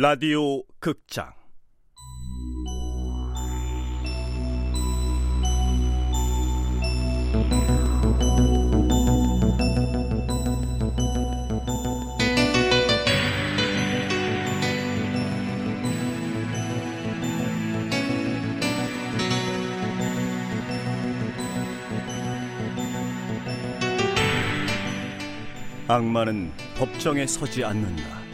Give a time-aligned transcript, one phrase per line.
[0.00, 1.32] 라디오 극장
[25.88, 28.27] 악마는 법정에 서지 않는다.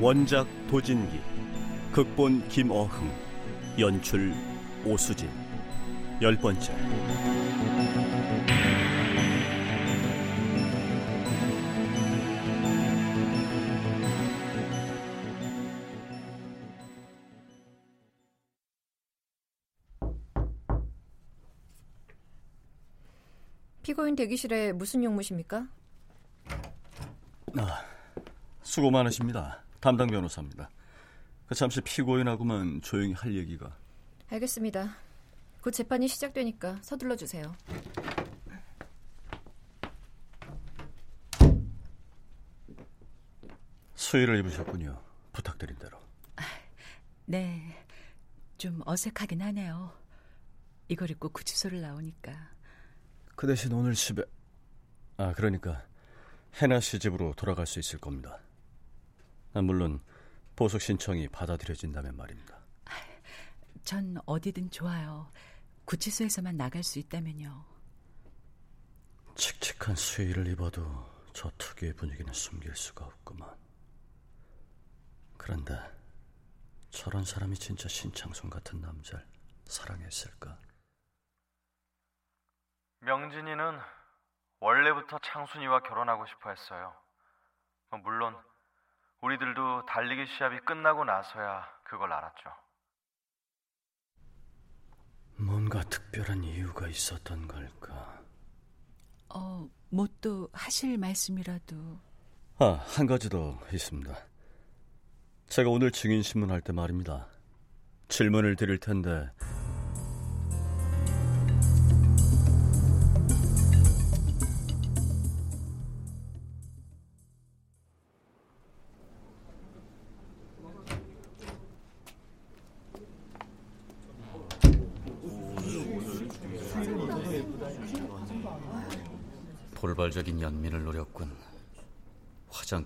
[0.00, 1.20] 원작 도진기,
[1.92, 3.12] 극본 김어흥,
[3.78, 4.32] 연출
[4.86, 5.28] 오수진.
[6.22, 6.74] 열 번째.
[23.82, 25.68] 피고인 대기실에 무슨 용무십니까?
[27.58, 27.84] 아,
[28.62, 29.62] 수고 많으십니다.
[29.80, 30.70] 담당 변호사입니다.
[31.46, 33.76] 그 잠시 피고인하고만 조용히 할 얘기가.
[34.28, 34.94] 알겠습니다.
[35.62, 37.54] 곧 재판이 시작되니까 서둘러 주세요.
[43.94, 45.00] 수의를 입으셨군요.
[45.32, 45.98] 부탁드린 대로.
[47.26, 47.84] 네,
[48.58, 49.92] 좀 어색하긴 하네요.
[50.88, 52.32] 이걸 입고 구치소를 나오니까.
[53.36, 54.24] 그 대신 오늘 집에
[55.16, 55.84] 아 그러니까
[56.60, 58.40] 해나 씨 집으로 돌아갈 수 있을 겁니다.
[59.52, 60.00] 아, 물론
[60.54, 62.58] 보석 신청이 받아들여진다면 말입니다.
[63.82, 65.30] 전 어디든 좋아요.
[65.84, 67.64] 구치소에서만 나갈 수 있다면요.
[69.34, 70.84] 칙칙한 수의를 입어도
[71.32, 73.48] 저 특유의 분위기는 숨길 수가 없구만.
[75.36, 75.74] 그런데
[76.90, 79.26] 저런 사람이 진짜 신창순 같은 남자를
[79.64, 80.58] 사랑했을까?
[83.00, 83.80] 명진이는
[84.60, 86.94] 원래부터 창순이와 결혼하고 싶어 했어요.
[88.02, 88.36] 물론
[89.22, 92.50] 우리들도 달리기 시합이 끝나고 나서야 그걸 알았죠.
[95.36, 98.20] 뭔가 특별한 이유가 있었던 걸까?
[99.30, 101.76] 어, 뭐 또 하실 말씀이라도.
[102.58, 104.14] 아, 한 가지 더 있습니다.
[105.48, 107.26] 제가 오늘 증인 신문할 때 말입니다.
[108.08, 109.30] 질문을 드릴 텐데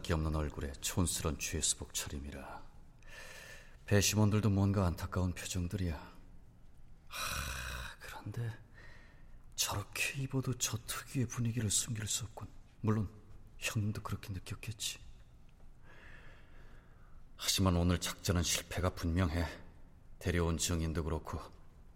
[0.04, 2.62] 기 없는 얼굴에 촌스런 죄수복 차림이라.
[3.86, 5.94] 배심원들도 뭔가 안타까운 표정들이야.
[7.08, 8.52] 하, 그런데
[9.56, 12.46] 저렇게 입어도 저 특유의 분위기를 숨길 수 없군.
[12.82, 13.08] 물론
[13.58, 14.98] 형님도 그렇게 느꼈겠지.
[17.38, 19.46] 하지만 오늘 작전은 실패가 분명해.
[20.18, 21.40] 데려온 증인도 그렇고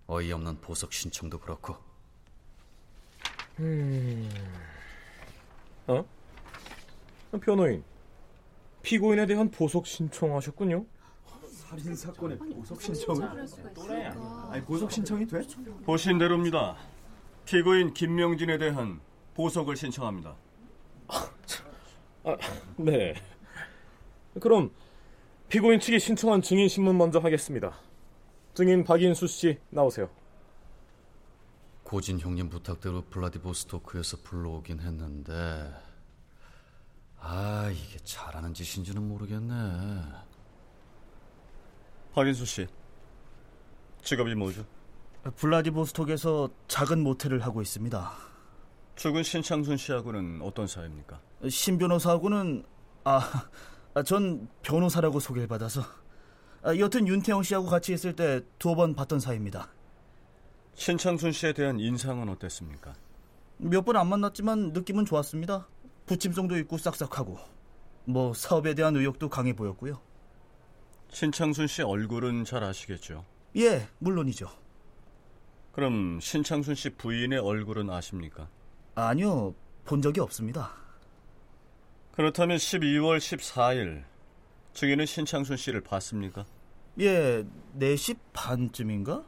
[0.07, 1.77] 어이없는 보석 신청도 그렇고.
[3.59, 4.31] 음...
[5.89, 6.05] 어?
[7.43, 7.85] 변호인,
[8.83, 10.85] 피고인에 대한 보석 신청하셨군요.
[11.51, 13.29] 살인 사건에 보석 신청을?
[14.51, 15.43] 아니 보석 신청이 돼?
[15.85, 16.77] 보신 대로입니다.
[17.45, 19.01] 피고인 김명진에 대한
[19.35, 20.35] 보석을 신청합니다.
[21.09, 22.37] 아,
[22.77, 23.15] 네.
[24.41, 24.71] 그럼
[25.49, 27.79] 피고인 측이 신청한 증인 신문 먼저 하겠습니다.
[28.55, 30.11] 증인 박인수 씨 나오세요.
[31.85, 35.73] 고진 형님 부탁대로 블라디보스토크에서 불러오긴 했는데
[37.21, 39.55] 아 이게 잘하는 짓인지는 모르겠네.
[42.15, 42.67] 박인수 씨,
[44.03, 44.65] 직업이 뭐죠?
[45.37, 48.13] 블라디보스톡에서 작은 모텔을 하고 있습니다.
[48.97, 51.21] 죽은 신창순 씨하고는 어떤 사이입니까?
[51.49, 52.65] 신 변호사하고는
[53.05, 53.21] 아,
[54.05, 55.83] 전 변호사라고 소개를 받아서
[56.63, 59.69] 아, 여튼 윤태영 씨하고 같이 있을 때두번 봤던 사이입니다.
[60.75, 62.95] 신창순 씨에 대한 인상은 어땠습니까?
[63.59, 65.69] 몇 번 안 만났지만 느낌은 좋았습니다.
[66.09, 67.39] 부침성도 있고 싹싹하고
[68.07, 70.01] 뭐 사업에 대한 의욕도 강해 보였고요.
[71.11, 73.25] 신창순 씨 얼굴은 잘 아시겠죠?
[73.57, 74.49] 예, 물론이죠.
[75.73, 78.49] 그럼 신창순 씨 부인의 얼굴은 아십니까?
[78.95, 80.73] 아니요, 본 적이 없습니다.
[82.13, 84.03] 그렇다면 12월 14일
[84.73, 86.45] 증인은 신창순 씨를 봤습니까?
[87.01, 87.45] 예,
[87.79, 89.25] 4시 반쯤인가?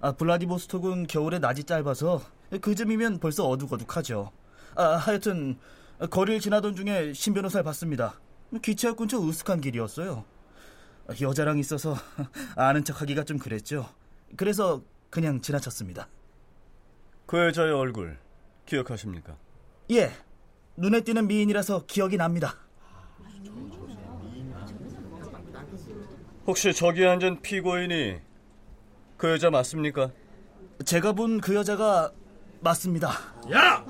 [0.00, 2.20] 아, 블라디보스톡은 겨울에 낮이 짧아서
[2.60, 4.30] 그쯤이면 벌써 어둑어둑하죠.
[4.76, 5.58] 아, 하여튼
[6.06, 8.20] 거리를 지나던 중에 신 변호사를 봤습니다.
[8.62, 10.24] 기차역 근처 으슥한 길이었어요.
[11.20, 11.96] 여자랑 있어서
[12.56, 13.88] 아는 척하기가 좀 그랬죠.
[14.36, 16.08] 그래서 그냥 지나쳤습니다.
[17.26, 18.18] 그 여자의 얼굴
[18.66, 19.36] 기억하십니까?
[19.90, 20.12] 예,
[20.76, 22.54] 눈에 띄는 미인이라서 기억이 납니다.
[26.46, 28.20] 혹시 저기 앉은 피고인이
[29.16, 30.10] 그 여자 맞습니까?
[30.84, 32.12] 제가 본 그 여자가
[32.60, 33.10] 맞습니다.
[33.52, 33.84] 야!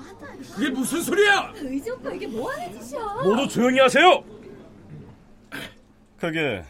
[0.55, 1.51] 그게 무슨 소리야?
[1.55, 3.03] 의지 오빠 이게 뭐 하는 짓이야?
[3.23, 4.23] 모두 조용히 하세요!
[6.17, 6.63] 그게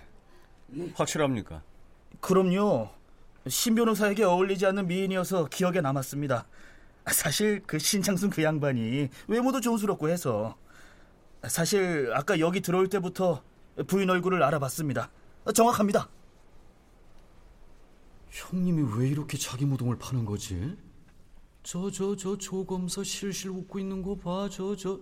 [0.94, 1.62] 확실합니까?
[2.22, 2.90] 그럼요.
[3.48, 6.46] 신 변호사에게 어울리지 않는 미인이어서 기억에 남았습니다.
[7.08, 10.56] 사실 그 신창순 그 양반이 외모도 조스럽고 해서
[11.48, 13.42] 사실 아까 여기 들어올 때부터
[13.88, 15.10] 부인 얼굴을 알아봤습니다.
[15.56, 16.10] 정확합니다.
[18.30, 20.78] 형님이 왜 이렇게 자기 무덤을 파는 거지?
[21.64, 24.50] 저 저 저 조검사 실실 웃고 있는 거 봐.
[24.50, 25.00] 저 저.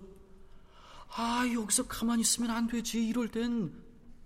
[1.16, 3.08] 아 여기서 가만히 있으면 안 되지.
[3.08, 3.72] 이럴 땐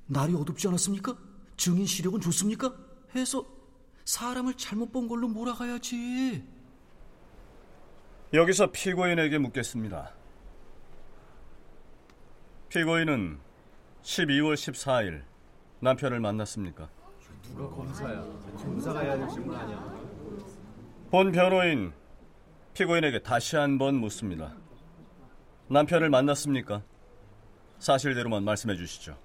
[0.08, 1.16] 날이 어둡지 않았습니까?
[1.58, 2.74] 증인 시력은 좋습니까?
[3.16, 3.46] 해서
[4.06, 6.44] 사람을 잘못 본 걸로 몰아가야지.
[8.34, 10.14] 여기서 피고인에게 묻겠습니다.
[12.70, 13.38] 피고인은
[14.04, 15.24] 12월 14일
[15.82, 16.90] 남편을 만났습니까?
[17.44, 18.22] 누가 검사야?
[18.58, 20.02] 검사가 해야 될 질문 아니야?
[21.12, 21.92] 본 변호인
[22.74, 24.54] 피고인에게 다시 한 번 묻습니다.
[25.68, 26.82] 남편을 만났습니까?
[27.80, 29.18] 사실대로만 말씀해 주시죠.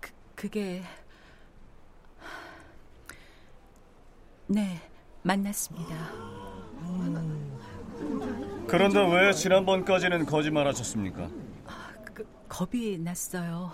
[0.00, 0.82] 그, 그게
[4.46, 4.80] 네
[5.22, 5.94] 만났습니다.
[8.68, 11.30] 그런데 왜 지난번까지는 거짓말하셨습니까?
[12.14, 13.72] 그, 겁이 났어요.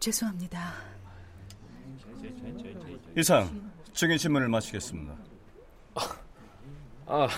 [0.00, 0.72] 죄송합니다.
[3.16, 5.14] 이상 증인 신문을 마치겠습니다.
[7.06, 7.28] 아,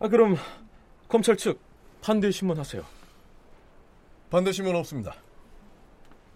[0.00, 0.36] 아 그럼
[1.08, 1.60] 검찰 측
[2.02, 2.82] 반대 신문하세요.
[4.30, 5.14] 반대시면 없습니다.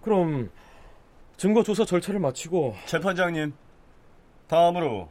[0.03, 0.51] 그럼
[1.37, 3.55] 증거 조사 절차를 마치고 재판장님,
[4.47, 5.09] 다음으로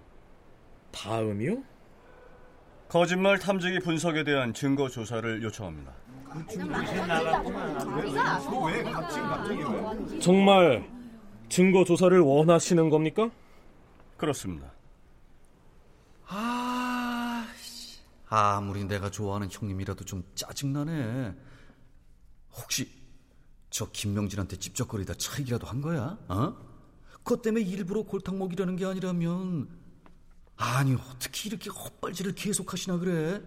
[0.92, 1.64] 다음이요?
[2.88, 5.92] 거짓말 탐지기 분석에 대한 증거 조사를 요청합니다.
[10.22, 10.88] 정말
[11.50, 13.30] 증거 조사를 원하시는 겁니까?
[14.18, 14.72] 그렇습니다.
[16.28, 16.63] 아, 씨.
[18.36, 21.36] 아무리 내가 좋아하는 형님이라도 좀 짜증나네.
[22.56, 22.90] 혹시
[23.70, 26.18] 저 김명진한테 찝쩍거리다 차익이라도 한 거야?
[26.30, 26.56] 어?
[27.24, 29.70] 그것 때문에 일부러 골탕 먹이려는 게 아니라면
[30.56, 33.40] 아니 어떻게 이렇게 헛발질을 계속하시나 그래?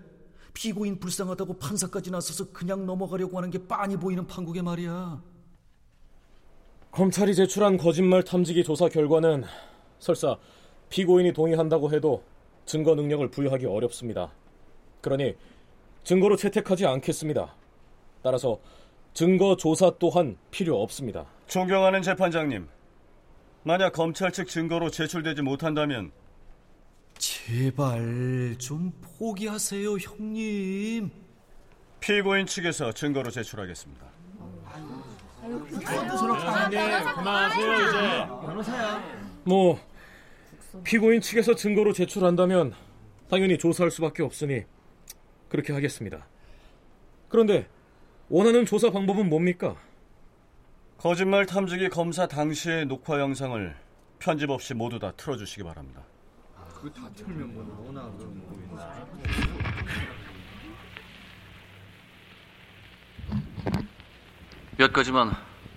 [0.55, 5.21] 피고인 불쌍하다고 판사까지 나서서 그냥 넘어가려고 하는 게 빤히 보이는 판국에 말이야.
[6.93, 9.45] 검찰이 제출한 거짓말 탐지기 조사 결과는
[9.99, 10.37] 설사
[10.91, 12.23] 피고인이 동의한다고 해도
[12.67, 14.33] 증거 능력을 부여하기 어렵습니다.
[15.01, 15.37] 그러니
[16.05, 17.55] 증거로 채택하지 않겠습니다.
[18.23, 18.61] 따라서
[19.15, 21.27] 증거 조사 또한 필요 없습니다.
[21.47, 22.69] 존경하는 재판장님,
[23.63, 26.13] 만약 검찰 측 증거로 제출되지 못한다면
[27.19, 31.11] 제발 좀 포기하세요, 형님.
[32.01, 34.05] 피고인 측에서 증거로 제출하겠습니다.
[39.45, 39.79] 뭐
[40.85, 42.75] 피고인 측에서 증거로 제출한다면
[43.31, 44.65] 당연히 조사할 수밖에 없으니
[45.49, 46.27] 그렇게 하겠습니다.
[47.29, 47.69] 그런데
[48.29, 49.77] 원하는 조사 방법은 뭡니까?
[50.99, 53.77] 거짓말 탐지기 검사 당시의 녹화 영상을
[54.19, 56.03] 편집 없이 모두 다 틀어주시기 바랍니다.
[56.75, 59.07] 그거 다 틀면 뭐 너나 그런 거 있나?
[64.77, 65.33] 몇 가지만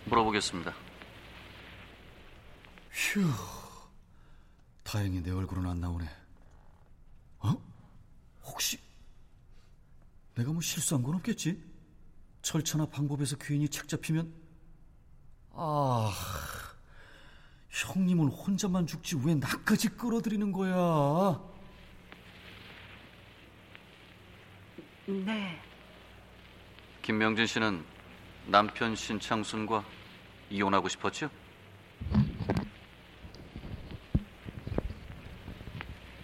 [0.06, 0.74] 물어보겠습니다.
[2.92, 3.22] 휴,
[4.84, 6.06] 다행히 내 얼굴은 안 나오네.
[7.40, 7.56] 어?
[8.44, 8.78] 혹시
[10.50, 11.62] 내가 뭐 실수한 건 없겠지?
[12.41, 14.34] 절차나 방법에서 괜히 책 잡히면
[15.51, 16.12] 아,
[17.70, 21.39] 형님은 혼자만 죽지 왜 나까지 끌어들이는 거야?
[25.06, 25.62] 네.
[27.01, 27.84] 김명진 씨는
[28.48, 29.84] 남편 신창순과
[30.50, 31.29] 이혼하고 싶었죠?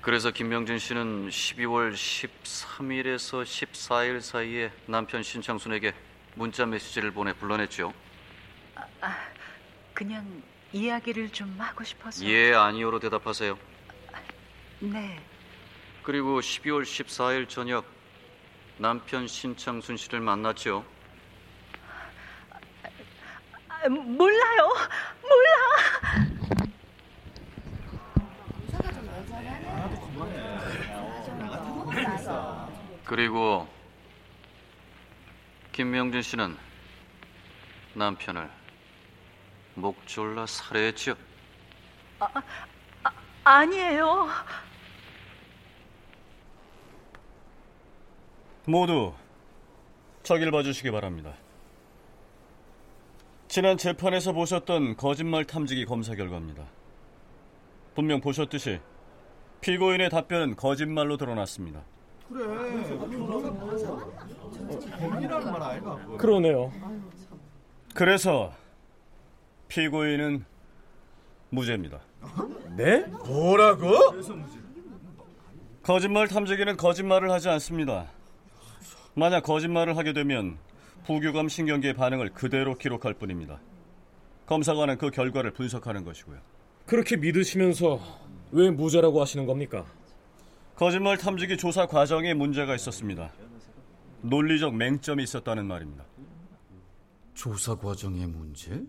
[0.06, 5.96] 그래서 김명진 씨는 12월 13일에서 14일 사이에 남편 신창순에게
[6.36, 7.92] 문자 메시지를 보내 불러냈죠.
[9.96, 12.24] 그냥 이야기를 좀 하고 싶어서.
[12.24, 13.58] 예, 아니요로 대답하세요.
[14.82, 15.20] 네.
[16.04, 17.84] 그리고 12월 14일 저녁
[18.78, 20.86] 남편 신창순 씨를 만났죠.
[23.70, 24.72] 아, 몰라요.
[25.24, 26.35] 몰라.
[33.06, 33.68] 그리고
[35.72, 36.58] 김명진 씨는
[37.94, 38.50] 남편을
[39.76, 41.16] 목 졸라 살해했죠.
[43.44, 44.28] 아니에요.
[48.66, 49.14] 모두
[50.24, 51.36] 저길 봐주시기 바랍니다.
[53.48, 56.66] 지난 재판에서 보셨던 거짓말 탐지기 검사 결과입니다.
[57.94, 58.80] 분명 보셨듯이
[59.62, 61.84] 피고인의 답변은 거짓말로 드러났습니다.
[66.18, 66.72] 그러네요.
[67.94, 68.54] 그래서
[69.68, 70.46] 피고인은
[71.50, 72.00] 무죄입니다.
[72.76, 73.06] 네?
[73.26, 73.90] 뭐라고?
[75.84, 78.08] 거짓말 탐지기는 거짓말을 하지 않습니다.
[79.14, 80.58] 만약 거짓말을 하게 되면
[81.06, 83.60] 부교감 신경계의 반응을 그대로 기록할 뿐입니다.
[84.48, 86.40] 검사관은 그 결과를 분석하는 것이고요.
[86.86, 88.00] 그렇게 믿으시면서
[88.52, 89.86] 왜 무죄라고 하시는 겁니까?
[90.76, 93.32] 거짓말 탐지기 조사 과정에 문제가 있었습니다.
[94.22, 96.04] 논리적 맹점이 있었다는 말입니다.
[97.34, 98.84] 조사 과정에 문제?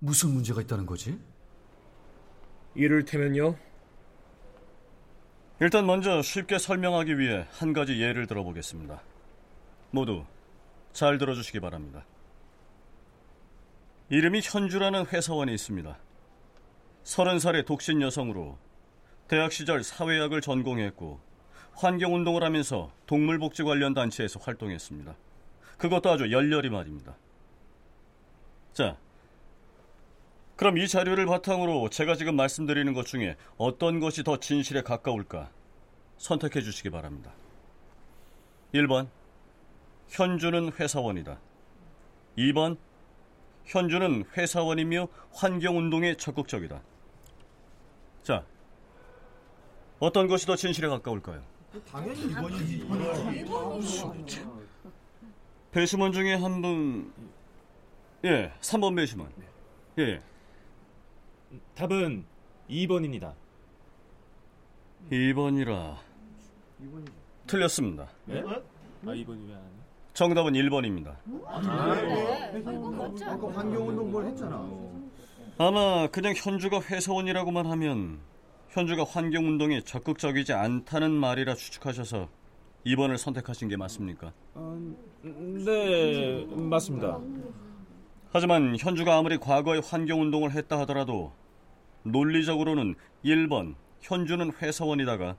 [0.00, 1.16] 무슨 문제가 있다는 거지?
[2.74, 3.56] 이를테면요.
[5.60, 9.00] 일단 먼저 쉽게 설명하기 위해 한 가지 예를 들어보겠습니다.
[9.92, 10.24] 모두
[10.92, 12.04] 잘 들어주시기 바랍니다.
[14.08, 15.96] 이름이 현주라는 회사원이 있습니다.
[17.04, 18.58] 서른 살의 독신 여성으로
[19.28, 21.20] 대학 시절 사회학을 전공했고
[21.76, 25.14] 환경운동을 하면서 동물복지 관련 단체에서 활동했습니다.
[25.78, 27.16] 그것도 아주 열렬히 말입니다.
[28.72, 28.96] 자,
[30.56, 35.50] 그럼 이 자료를 바탕으로 제가 지금 말씀드리는 것 중에 어떤 것이 더 진실에 가까울까
[36.16, 37.32] 선택해 주시기 바랍니다.
[38.72, 39.08] 1번,
[40.08, 41.40] 현주는 회사원이다.
[42.38, 42.76] 2번,
[43.64, 46.82] 현주는 회사원이며 환경운동에 적극적이다.
[48.22, 48.44] 자,
[50.04, 51.40] 어떤 것이 더 진실에 가까울까요?
[51.90, 52.86] 당연히 이번이지.
[55.72, 57.10] 배심원 중에 한 분,
[58.22, 59.32] 예, 3번 배심원.
[59.98, 60.20] 예,
[61.74, 62.26] 답은
[62.68, 63.32] 2번입니다.
[65.10, 65.96] 2번이라.
[67.46, 68.06] 틀렸습니다.
[68.26, 68.40] 네?
[68.40, 68.60] 아
[69.06, 69.60] 2번이 왜 안?
[69.62, 69.66] 해?
[70.12, 71.16] 정답은 1번입니다.
[73.26, 74.68] 아까 환경운동 뭘 했잖아.
[75.56, 78.33] 아마 그냥 현주가 회사원이라고만 하면
[78.74, 82.28] 현주가 환경운동에 적극적이지 않다는 말이라 추측하셔서
[82.84, 84.32] 2번을 선택하신 게 맞습니까?
[85.22, 87.20] 네, 맞습니다.
[88.32, 91.32] 하지만 현주가 아무리 과거에 환경운동을 했다 하더라도
[92.02, 95.36] 논리적으로는 1번 현주는 회사원이다가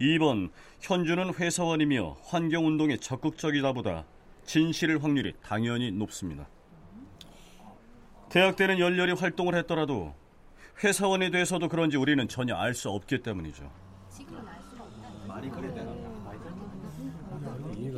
[0.00, 0.48] 2번
[0.80, 4.06] 현주는 회사원이며 환경운동에 적극적이다 보다
[4.46, 6.48] 진실일 확률이 당연히 높습니다.
[8.30, 10.14] 대학 때는 열렬히 활동을 했더라도
[10.82, 13.70] 회사원이 돼서도 그런지 우리는 전혀 알 수 없기 때문이죠.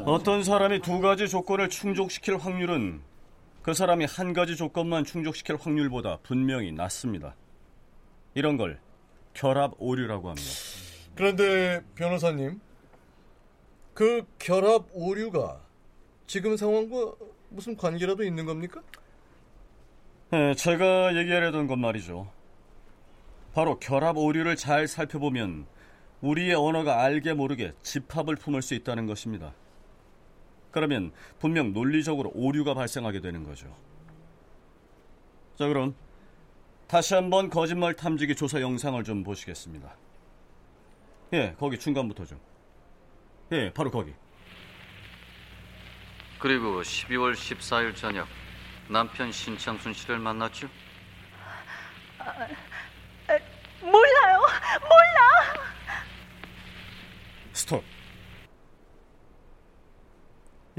[0.04, 3.02] 어떤 사람이 두 가지 조건을 충족시킬 확률은
[3.62, 7.34] 그 사람이 한 가지 조건만 충족시킬 확률보다 분명히 낮습니다.
[8.34, 8.80] 이런 걸
[9.34, 10.48] 결합 오류라고 합니다.
[11.14, 12.60] 그런데 변호사님,
[13.92, 15.60] 그 결합 오류가
[16.26, 17.12] 지금 상황과
[17.50, 18.80] 무슨 관계라도 있는 겁니까?
[20.30, 22.30] 네, 제가 얘기하려던 건 말이죠.
[23.52, 25.66] 바로 결합 오류를 잘 살펴보면
[26.20, 29.54] 우리의 언어가 알게 모르게 집합을 품을 수 있다는 것입니다.
[30.70, 33.74] 그러면 분명 논리적으로 오류가 발생하게 되는 거죠.
[35.58, 35.94] 자, 그럼
[36.86, 39.94] 다시 한번 거짓말 탐지기 조사 영상을 좀 보시겠습니다.
[41.32, 42.40] 예, 거기 중간부터 좀.
[43.52, 44.12] 예, 바로 거기.
[46.38, 48.26] 그리고 12월 14일 저녁
[48.88, 50.68] 남편 신창순 씨를 만났죠?
[53.82, 54.40] 몰라요.
[54.82, 55.64] 몰라.
[57.52, 57.82] 스톱.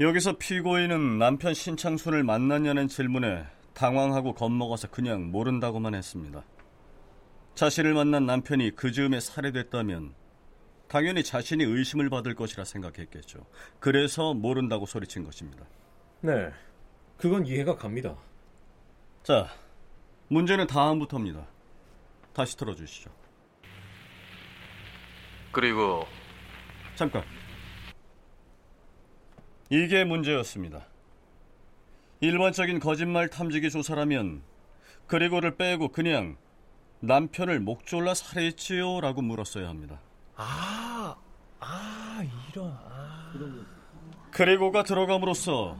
[0.00, 3.44] 여기서 피고인은 남편 신창순을 만났냐는 질문에
[3.74, 6.44] 당황하고 겁먹어서 그냥 모른다고만 했습니다.
[7.54, 10.14] 자신을 만난 남편이 그 즈음에 살해됐다면
[10.88, 13.46] 당연히 자신이 의심을 받을 것이라 생각했겠죠.
[13.78, 15.64] 그래서 모른다고 소리친 것입니다.
[16.20, 16.50] 네,
[17.16, 18.16] 그건 이해가 갑니다.
[19.22, 19.48] 자,
[20.28, 21.46] 문제는 다음부터입니다.
[22.32, 23.10] 다시 들어주시죠.
[25.52, 26.06] 그리고
[26.94, 27.22] 잠깐.
[29.68, 30.86] 이게 문제였습니다.
[32.20, 34.42] 일반적인 거짓말 탐지기 조사라면
[35.06, 36.36] 그리고를 빼고 그냥
[37.00, 39.00] 남편을 목졸라 살해했지요?
[39.00, 40.00] 라고 물었어야 합니다.
[40.36, 41.16] 아,
[41.58, 42.70] 아 이런.
[42.70, 43.32] 아.
[44.30, 45.76] 그리고가 들어감으로써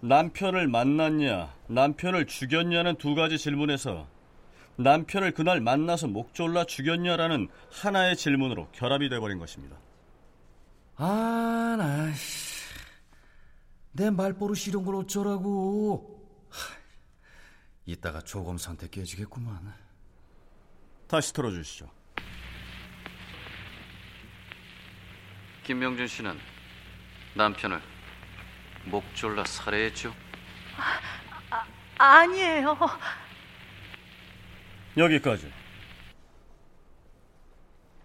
[0.00, 4.06] 남편을 만났냐, 남편을 죽였냐는 두 가지 질문에서
[4.78, 9.76] 남편을 그날 만나서 목 졸라 죽였냐라는 하나의 질문으로 결합이 돼버린 것입니다.
[10.96, 12.66] 아, 나, 씨.
[13.92, 16.22] 내 말버릇 이런 걸 어쩌라고.
[16.50, 16.76] 하,
[17.86, 19.74] 이따가 조검 선택 깨지겠구만.
[21.06, 21.90] 다시 들어주시죠.
[25.64, 26.38] 김명준 씨는
[27.34, 27.80] 남편을
[28.84, 30.14] 목 졸라 살해했죠?
[31.50, 31.64] 아,
[31.98, 32.76] 아니에요.
[34.96, 35.50] 여기까지.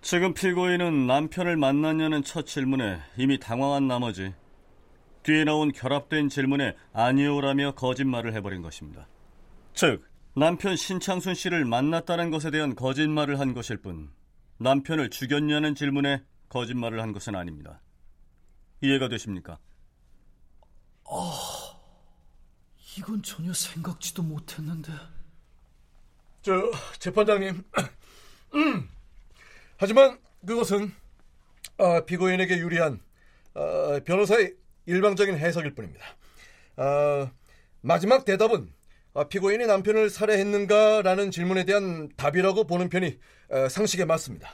[0.02, 4.34] 지금 피고인은 남편을 만났냐는 첫 질문에 이미 당황한 나머지
[5.24, 9.08] 뒤에 나온 결합된 질문에 아니오라며 거짓말을 해버린 것입니다.
[9.74, 10.04] 즉,
[10.36, 14.10] 남편 신창순 씨를 만났다는 것에 대한 거짓말을 한 것일 뿐
[14.58, 17.82] 남편을 죽였냐는 질문에 거짓말을 한 것은 아닙니다.
[18.82, 19.60] 이해가 되십니까?
[21.10, 21.78] 아,
[22.98, 24.92] 이건 전혀 생각지도 못했는데.
[26.42, 27.64] 저 재판장님,
[28.56, 28.90] 음.
[29.78, 30.92] 하지만 그것은
[31.78, 33.00] 아, 피고인에게 유리한
[33.54, 34.56] 아, 변호사의
[34.88, 36.06] 일방적인 해석일 뿐입니다.
[36.78, 37.32] 아,
[37.82, 38.72] 마지막 대답은
[39.14, 43.20] 아, 피고인이 남편을 살해했는가라는 질문에 대한 답이라고 보는 편이
[43.52, 44.52] 아, 상식에 맞습니다.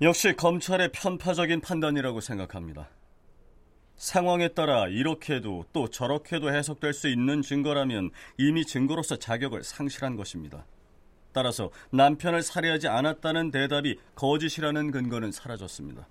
[0.00, 2.88] 역시 검찰의 편파적인 판단이라고 생각합니다.
[3.96, 10.66] 상황에 따라 이렇게도 또 저렇게도 해석될 수 있는 증거라면 이미 증거로서 자격을 상실한 것입니다.
[11.36, 16.08] 따라서 남편을 살해하지 않았다는 대답이 거짓이라는 근거는 사라졌습니다.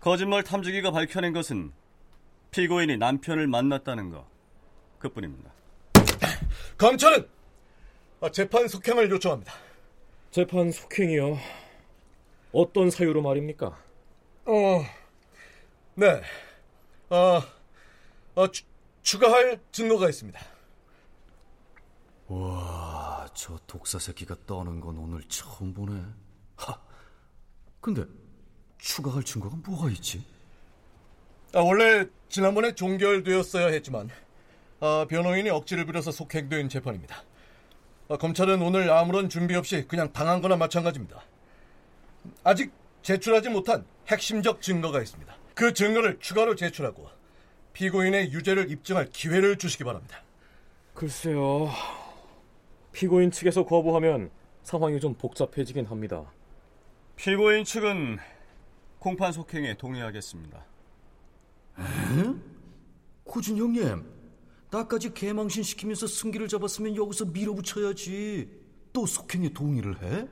[0.00, 1.70] 거짓말 탐지기가 밝혀낸 것은
[2.50, 4.26] 피고인이 남편을 만났다는 것
[4.98, 5.52] 그뿐입니다.
[6.76, 7.28] 검찰은
[8.32, 9.54] 재판 속행을 요청합니다.
[10.32, 11.38] 재판 속행이요.
[12.50, 13.78] 어떤 사유로 말입니까?
[14.46, 14.84] 어,
[15.94, 16.20] 네.
[17.10, 17.40] 어,
[18.34, 18.64] 어 추,
[19.02, 20.40] 추가할 증거가 있습니다.
[22.26, 26.02] 와, 저 독사 새끼가 떠는 건 오늘 처음 보네.
[26.56, 26.78] 하,
[27.80, 28.04] 근데
[28.78, 30.24] 추가할 증거가 뭐가 있지?
[31.52, 34.08] 아, 원래 지난번에 종결되었어야 했지만
[34.80, 37.22] 아, 변호인이 억지를 부려서 속행된 재판입니다.
[38.08, 41.22] 아, 검찰은 오늘 아무런 준비 없이 그냥 당한 거나 마찬가지입니다.
[42.42, 45.34] 아직 제출하지 못한 핵심적 증거가 있습니다.
[45.54, 47.08] 그 증거를 추가로 제출하고
[47.72, 50.22] 피고인의 유죄를 입증할 기회를 주시기 바랍니다.
[50.94, 51.70] 글쎄요.
[52.94, 54.30] 피고인 측에서 거부하면
[54.62, 56.32] 상황이 좀 복잡해지긴 합니다.
[57.16, 58.18] 피고인 측은
[59.00, 60.64] 공판 속행에 동의하겠습니다.
[61.78, 61.82] 에?
[63.24, 64.04] 고준 형님,
[64.70, 68.48] 나까지 개망신 시키면서 승기를 잡았으면 여기서 밀어붙여야지.
[68.92, 70.28] 또 속행에 동의를 해?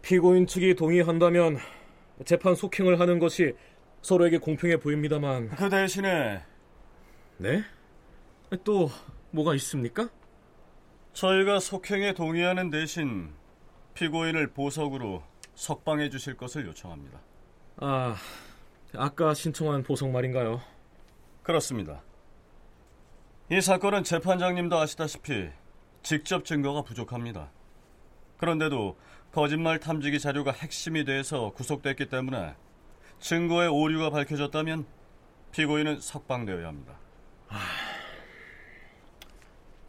[0.00, 1.58] 피고인 측이 동의한다면
[2.24, 3.54] 재판 속행을 하는 것이
[4.00, 6.42] 서로에게 공평해 보입니다만 그 대신에
[7.36, 7.62] 네?
[8.64, 8.90] 또
[9.30, 10.08] 뭐가 있습니까?
[11.12, 13.32] 저희가 속행에 동의하는 대신
[13.94, 15.22] 피고인을 보석으로
[15.54, 17.18] 석방해 주실 것을 요청합니다.
[17.78, 18.16] 아,
[18.96, 20.60] 아까 신청한 보석 말인가요?
[21.42, 22.02] 그렇습니다.
[23.50, 25.48] 이 사건은 재판장님도 아시다시피
[26.02, 27.50] 직접 증거가 부족합니다.
[28.36, 28.96] 그런데도
[29.32, 32.54] 거짓말 탐지기 자료가 핵심이 돼서 구속됐기 때문에
[33.18, 34.86] 증거의 오류가 밝혀졌다면
[35.52, 36.94] 피고인은 석방되어야 합니다.
[37.48, 37.58] 아,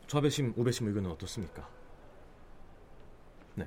[0.10, 1.69] 좌배심, 우배심 의견은 어떻습니까?
[3.54, 3.65] 네.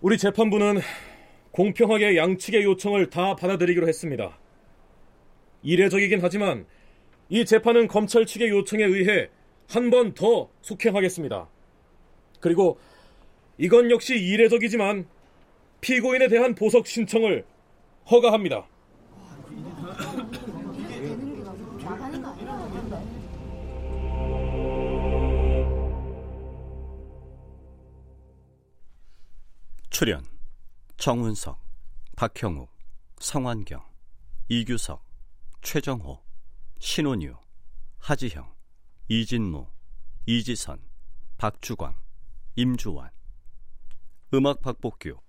[0.00, 0.80] 우리 재판부는
[1.52, 4.36] 공평하게 양측의 요청을 다 받아들이기로 했습니다.
[5.62, 6.66] 이례적이긴 하지만
[7.28, 9.30] 이 재판은 검찰 측의 요청에 의해
[9.68, 11.48] 한 번 더 속행하겠습니다.
[12.40, 12.80] 그리고
[13.58, 15.06] 이건 역시 이례적이지만
[15.80, 17.44] 피고인에 대한 보석 신청을
[18.10, 18.66] 허가합니다.
[30.00, 30.24] 출연
[30.96, 31.62] 정훈석,
[32.16, 32.74] 박형욱,
[33.18, 33.84] 성환경,
[34.48, 35.04] 이규석,
[35.60, 36.24] 최정호,
[36.78, 37.36] 신원유,
[37.98, 38.50] 하지형,
[39.08, 39.66] 이진무,
[40.24, 40.80] 이지선,
[41.36, 41.94] 박주광,
[42.56, 43.10] 임주환.
[44.32, 45.20] 음악 박복규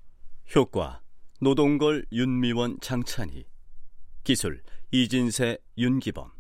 [0.56, 1.02] 효과
[1.42, 3.44] 노동걸 윤미원 장찬희.
[4.24, 6.32] 기술 이진세 윤기범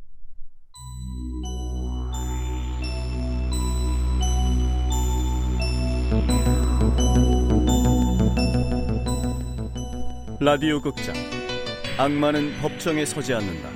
[10.43, 11.13] 라디오 극장
[11.99, 13.69] 악마는 법정에 서지 않는다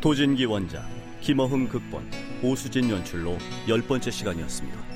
[0.00, 0.82] 도진기 원작
[1.20, 2.10] 김어흥 극본
[2.42, 3.36] 오수진 연출로
[3.68, 4.93] 열 번째 시간이었습니다.